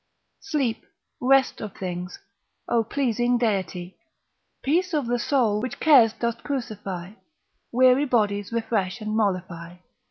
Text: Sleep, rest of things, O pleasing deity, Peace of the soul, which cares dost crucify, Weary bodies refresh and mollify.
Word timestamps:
Sleep, 0.39 0.83
rest 1.19 1.61
of 1.61 1.75
things, 1.77 2.17
O 2.67 2.83
pleasing 2.83 3.37
deity, 3.37 3.97
Peace 4.63 4.95
of 4.95 5.05
the 5.05 5.19
soul, 5.19 5.61
which 5.61 5.79
cares 5.79 6.11
dost 6.11 6.43
crucify, 6.43 7.11
Weary 7.71 8.05
bodies 8.05 8.51
refresh 8.51 8.99
and 8.99 9.15
mollify. 9.15 9.75